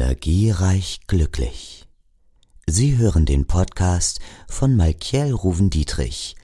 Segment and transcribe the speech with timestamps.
[0.00, 1.86] Energiereich glücklich.
[2.66, 6.36] Sie hören den Podcast von Malkiel Ruven-Dietrich,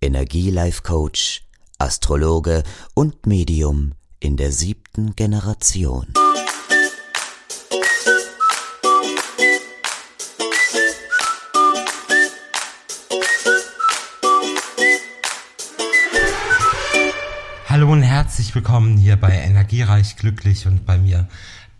[0.00, 1.44] Energielife Coach,
[1.78, 6.08] Astrologe und Medium in der siebten Generation.
[17.68, 21.28] Hallo und herzlich willkommen hier bei Energiereich Glücklich und bei mir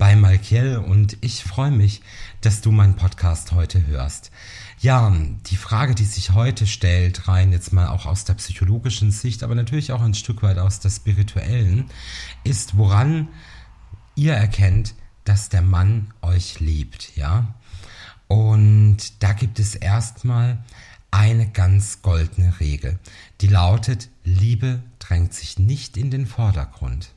[0.04, 2.02] bei Malkiel und ich freue mich,
[2.42, 4.30] dass du meinen Podcast heute hörst.
[4.78, 5.10] Ja,
[5.46, 9.54] die Frage, die sich heute stellt, rein jetzt mal auch aus der psychologischen Sicht, aber
[9.54, 11.86] natürlich auch ein Stück weit aus der spirituellen,
[12.44, 13.28] ist, woran
[14.14, 17.54] ihr erkennt, dass der Mann euch liebt, ja?
[18.28, 20.62] Und da gibt es erstmal
[21.12, 22.98] eine ganz goldene Regel,
[23.40, 27.14] die lautet, Liebe drängt sich nicht in den Vordergrund.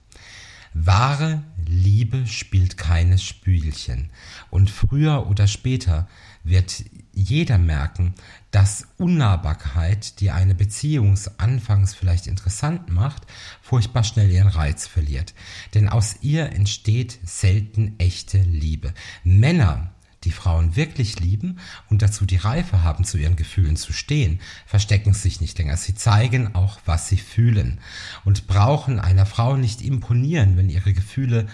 [0.86, 4.10] Wahre Liebe spielt keine Spielchen.
[4.50, 6.08] Und früher oder später
[6.44, 8.14] wird jeder merken,
[8.52, 13.24] dass Unnahbarkeit, die eine Beziehung anfangs vielleicht interessant macht,
[13.62, 15.34] furchtbar schnell ihren Reiz verliert.
[15.74, 18.94] Denn aus ihr entsteht selten echte Liebe.
[19.24, 19.92] Männer
[20.24, 25.14] die Frauen wirklich lieben und dazu die Reife haben, zu ihren Gefühlen zu stehen, verstecken
[25.14, 25.78] sich nicht länger.
[25.78, 27.80] Sie zeigen auch, was sie fühlen
[28.26, 31.48] und brauchen einer Frau nicht imponieren, wenn ihre Gefühle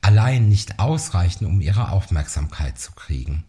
[0.00, 3.44] allein nicht ausreichen, um ihre Aufmerksamkeit zu kriegen.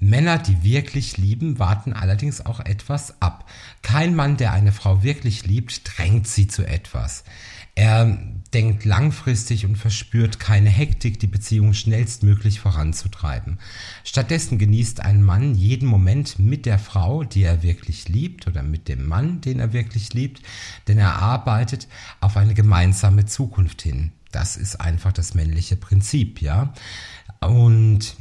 [0.00, 3.48] Männer, die wirklich lieben, warten allerdings auch etwas ab.
[3.82, 7.24] Kein Mann, der eine Frau wirklich liebt, drängt sie zu etwas.
[7.74, 8.18] Er
[8.52, 13.60] denkt langfristig und verspürt keine Hektik, die Beziehung schnellstmöglich voranzutreiben.
[14.02, 18.88] Stattdessen genießt ein Mann jeden Moment mit der Frau, die er wirklich liebt, oder mit
[18.88, 20.42] dem Mann, den er wirklich liebt,
[20.88, 21.86] denn er arbeitet
[22.20, 24.10] auf eine gemeinsame Zukunft hin.
[24.32, 26.72] Das ist einfach das männliche Prinzip, ja.
[27.40, 28.16] Und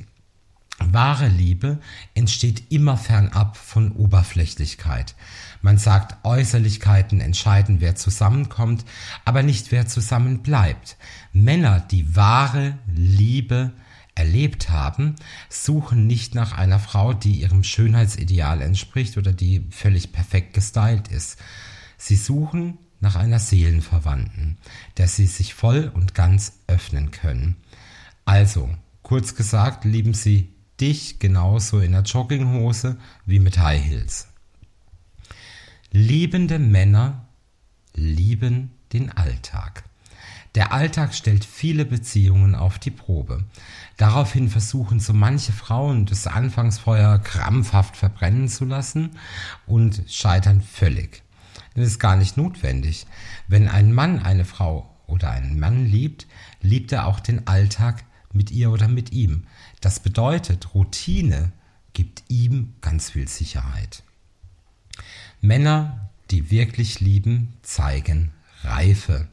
[0.94, 1.80] Wahre Liebe
[2.14, 5.16] entsteht immer fernab von Oberflächlichkeit.
[5.62, 8.86] Man sagt, Äußerlichkeiten entscheiden, wer zusammenkommt,
[9.26, 10.98] aber nicht wer zusammen bleibt.
[11.34, 13.74] Männer, die wahre Liebe
[14.16, 15.16] erlebt haben,
[15.50, 21.38] suchen nicht nach einer Frau, die ihrem Schönheitsideal entspricht oder die völlig perfekt gestylt ist.
[21.98, 24.58] Sie suchen nach einer Seelenverwandten,
[24.98, 27.58] der sie sich voll und ganz öffnen können.
[28.26, 28.70] Also,
[29.04, 34.28] kurz gesagt, lieben sie dich genauso in der Jogginghose wie mit High Heels.
[35.92, 37.26] Liebende Männer
[37.94, 39.84] lieben den Alltag.
[40.56, 43.44] Der Alltag stellt viele Beziehungen auf die Probe.
[43.96, 49.12] Daraufhin versuchen so manche Frauen das Anfangsfeuer krampfhaft verbrennen zu lassen
[49.66, 51.22] und scheitern völlig.
[51.76, 53.06] Das ist gar nicht notwendig.
[53.48, 56.26] Wenn ein Mann eine Frau oder einen Mann liebt,
[56.62, 59.46] liebt er auch den Alltag mit ihr oder mit ihm.
[59.82, 61.52] Das bedeutet, Routine
[61.94, 64.04] gibt ihm ganz viel Sicherheit.
[65.42, 68.32] Männer, die wirklich lieben, zeigen
[68.64, 69.28] Reife.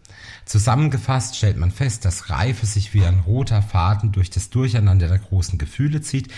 [0.45, 5.19] Zusammengefasst stellt man fest, dass Reife sich wie ein roter Faden durch das Durcheinander der
[5.19, 6.33] großen Gefühle zieht.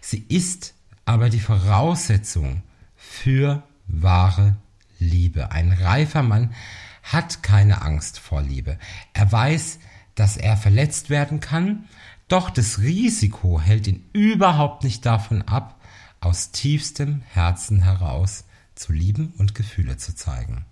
[0.00, 0.74] Sie ist
[1.04, 2.62] aber die Voraussetzung
[2.94, 4.56] für wahre
[4.98, 5.50] Liebe.
[5.52, 6.54] Ein reifer Mann
[7.02, 8.78] hat keine Angst vor Liebe.
[9.12, 9.78] Er weiß,
[10.16, 11.84] dass er verletzt werden kann,
[12.26, 15.80] doch das Risiko hält ihn überhaupt nicht davon ab,
[16.20, 18.44] aus tiefstem Herzen heraus
[18.74, 20.64] zu lieben und Gefühle zu zeigen.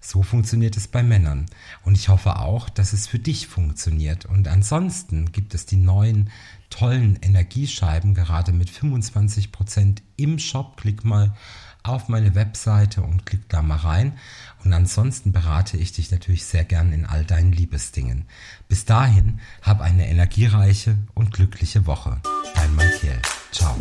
[0.00, 1.46] So funktioniert es bei Männern.
[1.84, 4.26] Und ich hoffe auch, dass es für dich funktioniert.
[4.26, 6.30] Und ansonsten gibt es die neuen
[6.70, 10.76] tollen Energiescheiben gerade mit 25 Prozent im Shop.
[10.76, 11.34] Klick mal
[11.82, 14.18] auf meine Webseite und klick da mal rein.
[14.64, 18.26] Und ansonsten berate ich dich natürlich sehr gern in all deinen Liebesdingen.
[18.68, 22.20] Bis dahin, hab eine energiereiche und glückliche Woche.
[22.54, 23.20] Dein Michael.
[23.52, 23.76] Ciao.